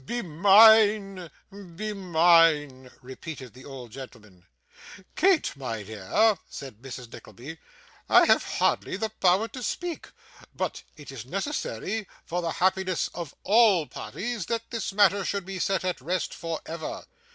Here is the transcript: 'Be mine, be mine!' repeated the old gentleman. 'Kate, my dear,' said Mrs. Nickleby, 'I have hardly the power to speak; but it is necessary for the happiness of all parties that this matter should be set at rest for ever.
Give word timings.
'Be 0.03 0.23
mine, 0.23 1.29
be 1.75 1.93
mine!' 1.93 2.89
repeated 3.03 3.53
the 3.53 3.65
old 3.65 3.91
gentleman. 3.91 4.47
'Kate, 5.15 5.55
my 5.55 5.83
dear,' 5.83 6.39
said 6.49 6.81
Mrs. 6.81 7.13
Nickleby, 7.13 7.59
'I 8.09 8.25
have 8.25 8.43
hardly 8.43 8.97
the 8.97 9.09
power 9.09 9.47
to 9.49 9.61
speak; 9.61 10.07
but 10.55 10.81
it 10.97 11.11
is 11.11 11.27
necessary 11.27 12.07
for 12.25 12.41
the 12.41 12.53
happiness 12.53 13.09
of 13.13 13.35
all 13.43 13.85
parties 13.85 14.47
that 14.47 14.71
this 14.71 14.91
matter 14.91 15.23
should 15.23 15.45
be 15.45 15.59
set 15.59 15.85
at 15.85 16.01
rest 16.01 16.33
for 16.33 16.59
ever. 16.65 17.05